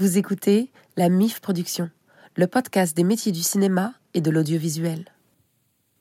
Vous 0.00 0.16
écoutez 0.16 0.70
la 0.96 1.10
MIF 1.10 1.40
Production, 1.40 1.90
le 2.34 2.46
podcast 2.46 2.96
des 2.96 3.04
métiers 3.04 3.32
du 3.32 3.42
cinéma 3.42 3.92
et 4.14 4.22
de 4.22 4.30
l'audiovisuel. 4.30 5.04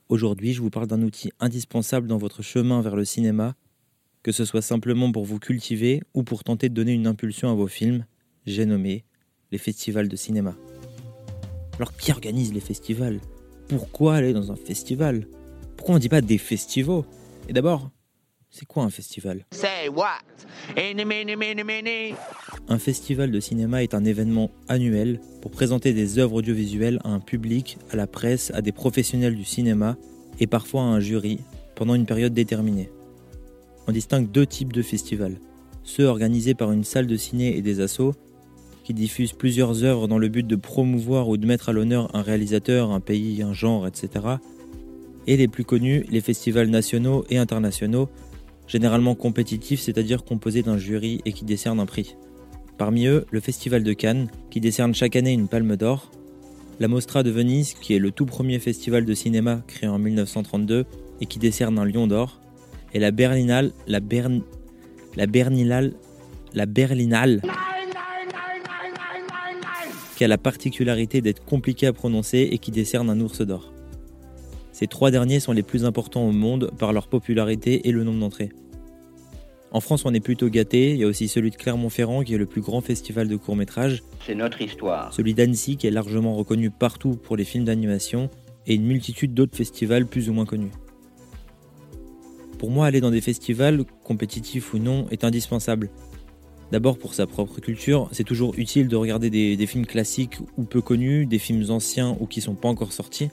Aujourd'hui, 0.07 0.53
je 0.53 0.61
vous 0.61 0.69
parle 0.69 0.87
d'un 0.87 1.01
outil 1.01 1.33
indispensable 1.41 2.07
dans 2.07 2.17
votre 2.17 2.41
chemin 2.41 2.81
vers 2.81 2.95
le 2.95 3.03
cinéma, 3.03 3.55
que 4.23 4.31
ce 4.31 4.45
soit 4.45 4.61
simplement 4.61 5.11
pour 5.11 5.25
vous 5.25 5.37
cultiver 5.37 6.01
ou 6.13 6.23
pour 6.23 6.45
tenter 6.45 6.69
de 6.69 6.73
donner 6.73 6.93
une 6.93 7.07
impulsion 7.07 7.51
à 7.51 7.53
vos 7.53 7.67
films, 7.67 8.05
j'ai 8.45 8.65
nommé 8.65 9.03
les 9.51 9.57
festivals 9.57 10.07
de 10.07 10.15
cinéma. 10.15 10.55
Alors 11.75 11.93
qui 11.97 12.13
organise 12.13 12.53
les 12.53 12.61
festivals? 12.61 13.19
Pourquoi 13.67 14.15
aller 14.15 14.31
dans 14.31 14.49
un 14.53 14.55
festival? 14.55 15.27
Pourquoi 15.75 15.95
on 15.95 15.97
ne 15.97 16.01
dit 16.01 16.07
pas 16.07 16.21
des 16.21 16.37
festivals 16.37 17.03
Et 17.49 17.53
d'abord, 17.53 17.91
c'est 18.51 18.65
quoi 18.65 18.83
un 18.83 18.89
festival? 18.89 19.45
Un 22.67 22.79
festival 22.79 23.31
de 23.31 23.39
cinéma 23.39 23.83
est 23.83 23.93
un 23.93 24.03
événement 24.03 24.49
annuel 24.67 25.19
pour 25.41 25.51
présenter 25.51 25.93
des 25.93 26.17
œuvres 26.19 26.35
audiovisuelles 26.35 26.99
à 27.03 27.09
un 27.09 27.19
public, 27.19 27.77
à 27.91 27.95
la 27.95 28.07
presse, 28.07 28.51
à 28.55 28.61
des 28.61 28.71
professionnels 28.71 29.35
du 29.35 29.45
cinéma 29.45 29.97
et 30.39 30.47
parfois 30.47 30.81
à 30.81 30.85
un 30.85 30.99
jury 30.99 31.39
pendant 31.75 31.95
une 31.95 32.05
période 32.05 32.33
déterminée. 32.33 32.89
On 33.87 33.91
distingue 33.91 34.29
deux 34.29 34.45
types 34.45 34.73
de 34.73 34.81
festivals. 34.81 35.39
Ceux 35.83 36.05
organisés 36.05 36.53
par 36.55 36.71
une 36.71 36.83
salle 36.83 37.07
de 37.07 37.17
ciné 37.17 37.55
et 37.55 37.61
des 37.61 37.79
assos 37.81 38.13
qui 38.83 38.93
diffusent 38.93 39.33
plusieurs 39.33 39.83
œuvres 39.83 40.07
dans 40.07 40.17
le 40.17 40.27
but 40.27 40.45
de 40.45 40.55
promouvoir 40.55 41.29
ou 41.29 41.37
de 41.37 41.45
mettre 41.45 41.69
à 41.69 41.73
l'honneur 41.73 42.15
un 42.15 42.23
réalisateur, 42.23 42.91
un 42.91 42.99
pays, 42.99 43.43
un 43.43 43.53
genre, 43.53 43.87
etc. 43.87 44.25
Et 45.27 45.37
les 45.37 45.47
plus 45.47 45.63
connus, 45.63 46.05
les 46.09 46.21
festivals 46.21 46.69
nationaux 46.69 47.23
et 47.29 47.37
internationaux 47.37 48.09
généralement 48.69 49.15
compétitifs, 49.15 49.81
c'est-à-dire 49.81 50.23
composés 50.23 50.61
d'un 50.61 50.77
jury 50.77 51.19
et 51.25 51.33
qui 51.33 51.43
décernent 51.43 51.81
un 51.81 51.85
prix. 51.85 52.15
Parmi 52.77 53.07
eux, 53.07 53.25
le 53.31 53.41
Festival 53.41 53.83
de 53.83 53.91
Cannes, 53.91 54.29
qui 54.51 54.61
décerne 54.61 54.93
chaque 54.93 55.17
année 55.17 55.33
une 55.33 55.49
palme 55.49 55.75
d'or, 55.75 56.11
la 56.79 56.87
Mostra 56.87 57.23
de 57.23 57.31
Venise, 57.31 57.73
qui 57.73 57.95
est 57.95 57.99
le 57.99 58.11
tout 58.11 58.25
premier 58.25 58.59
festival 58.59 59.03
de 59.03 59.13
cinéma 59.13 59.61
créé 59.67 59.89
en 59.89 59.99
1932 59.99 60.85
et 61.19 61.25
qui 61.25 61.39
décerne 61.39 61.77
un 61.77 61.83
lion 61.83 62.07
d'or, 62.07 62.39
et 62.93 62.99
la 62.99 63.11
Berlinale, 63.11 63.71
la 63.87 63.99
la 65.15 65.25
Berlinale, 65.25 65.93
la 66.53 66.65
Berlinale, 66.65 67.41
qui 70.15 70.23
a 70.23 70.27
la 70.27 70.37
particularité 70.37 71.21
d'être 71.21 71.43
compliqué 71.43 71.87
à 71.87 71.93
prononcer 71.93 72.47
et 72.51 72.59
qui 72.59 72.71
décerne 72.71 73.09
un 73.09 73.19
ours 73.19 73.41
d'or. 73.41 73.73
Ces 74.79 74.87
trois 74.87 75.11
derniers 75.11 75.41
sont 75.41 75.51
les 75.51 75.61
plus 75.61 75.83
importants 75.83 76.25
au 76.25 76.31
monde 76.31 76.71
par 76.79 76.93
leur 76.93 77.07
popularité 77.07 77.89
et 77.89 77.91
le 77.91 78.05
nombre 78.05 78.21
d'entrées. 78.21 78.47
En 79.73 79.81
France, 79.81 80.05
on 80.05 80.13
est 80.13 80.21
plutôt 80.21 80.47
gâté. 80.47 80.91
Il 80.91 80.99
y 80.99 81.03
a 81.03 81.07
aussi 81.07 81.27
celui 81.27 81.51
de 81.51 81.57
Clermont-Ferrand 81.57 82.23
qui 82.23 82.33
est 82.33 82.37
le 82.37 82.45
plus 82.45 82.61
grand 82.61 82.79
festival 82.79 83.27
de 83.27 83.35
courts-métrages. 83.35 84.03
C'est 84.25 84.35
notre 84.35 84.61
histoire. 84.61 85.13
Celui 85.13 85.33
d'Annecy 85.33 85.75
qui 85.75 85.85
est 85.87 85.91
largement 85.91 86.33
reconnu 86.33 86.69
partout 86.69 87.17
pour 87.21 87.35
les 87.35 87.43
films 87.43 87.65
d'animation 87.65 88.29
et 88.67 88.75
une 88.75 88.85
multitude 88.85 89.33
d'autres 89.33 89.57
festivals 89.57 90.05
plus 90.05 90.29
ou 90.29 90.33
moins 90.33 90.45
connus. 90.45 90.71
Pour 92.57 92.71
moi, 92.71 92.85
aller 92.85 93.01
dans 93.01 93.11
des 93.11 93.19
festivals, 93.19 93.83
compétitifs 94.05 94.73
ou 94.73 94.77
non, 94.77 95.07
est 95.11 95.25
indispensable. 95.25 95.89
D'abord 96.71 96.97
pour 96.97 97.15
sa 97.15 97.27
propre 97.27 97.59
culture, 97.59 98.07
c'est 98.13 98.23
toujours 98.23 98.53
utile 98.55 98.87
de 98.87 98.95
regarder 98.95 99.29
des, 99.29 99.57
des, 99.57 99.65
films 99.65 99.85
classiques 99.85 100.37
ou 100.57 100.63
peu 100.63 100.81
connus, 100.81 101.25
des 101.25 101.39
films 101.39 101.69
anciens 101.69 102.15
ou 102.21 102.27
qui 102.27 102.39
sont 102.39 102.55
pas 102.55 102.69
encore 102.69 102.93
sortis. 102.93 103.29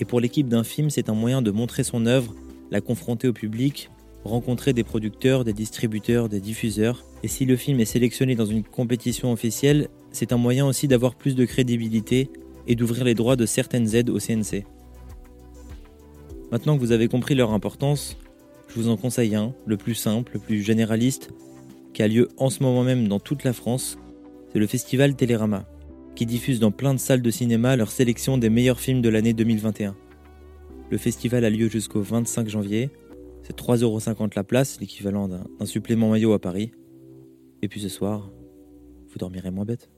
Et 0.00 0.04
pour 0.04 0.20
l'équipe 0.20 0.48
d'un 0.48 0.64
film, 0.64 0.90
c'est 0.90 1.08
un 1.08 1.14
moyen 1.14 1.42
de 1.42 1.50
montrer 1.50 1.84
son 1.84 2.06
œuvre, 2.06 2.34
la 2.70 2.80
confronter 2.80 3.28
au 3.28 3.32
public, 3.32 3.90
rencontrer 4.24 4.72
des 4.72 4.84
producteurs, 4.84 5.44
des 5.44 5.52
distributeurs, 5.52 6.28
des 6.28 6.40
diffuseurs. 6.40 7.04
Et 7.22 7.28
si 7.28 7.44
le 7.44 7.56
film 7.56 7.80
est 7.80 7.86
sélectionné 7.86 8.34
dans 8.34 8.46
une 8.46 8.62
compétition 8.62 9.32
officielle, 9.32 9.88
c'est 10.10 10.32
un 10.32 10.36
moyen 10.36 10.66
aussi 10.66 10.88
d'avoir 10.88 11.14
plus 11.14 11.34
de 11.34 11.44
crédibilité 11.44 12.30
et 12.66 12.74
d'ouvrir 12.74 13.04
les 13.04 13.14
droits 13.14 13.36
de 13.36 13.46
certaines 13.46 13.94
aides 13.94 14.10
au 14.10 14.18
CNC. 14.18 14.64
Maintenant 16.50 16.76
que 16.76 16.80
vous 16.80 16.92
avez 16.92 17.08
compris 17.08 17.34
leur 17.34 17.52
importance, 17.52 18.16
je 18.68 18.74
vous 18.74 18.88
en 18.88 18.96
conseille 18.96 19.34
un, 19.34 19.54
le 19.64 19.76
plus 19.76 19.94
simple, 19.94 20.32
le 20.34 20.40
plus 20.40 20.62
généraliste, 20.62 21.30
qui 21.94 22.02
a 22.02 22.08
lieu 22.08 22.28
en 22.36 22.50
ce 22.50 22.62
moment 22.62 22.84
même 22.84 23.08
dans 23.08 23.20
toute 23.20 23.44
la 23.44 23.52
France. 23.52 23.98
C'est 24.52 24.58
le 24.58 24.66
festival 24.66 25.16
Télérama 25.16 25.66
qui 26.16 26.26
diffuse 26.26 26.58
dans 26.58 26.72
plein 26.72 26.94
de 26.94 26.98
salles 26.98 27.22
de 27.22 27.30
cinéma 27.30 27.76
leur 27.76 27.90
sélection 27.90 28.38
des 28.38 28.50
meilleurs 28.50 28.80
films 28.80 29.02
de 29.02 29.08
l'année 29.08 29.34
2021. 29.34 29.94
Le 30.90 30.98
festival 30.98 31.44
a 31.44 31.50
lieu 31.50 31.68
jusqu'au 31.68 32.00
25 32.00 32.48
janvier. 32.48 32.90
C'est 33.42 33.56
3,50€ 33.56 34.32
la 34.34 34.42
place, 34.42 34.80
l'équivalent 34.80 35.28
d'un 35.28 35.66
supplément 35.66 36.08
maillot 36.08 36.32
à 36.32 36.40
Paris. 36.40 36.72
Et 37.62 37.68
puis 37.68 37.80
ce 37.80 37.88
soir, 37.88 38.32
vous 39.08 39.18
dormirez 39.18 39.50
moins 39.50 39.64
bête. 39.64 39.90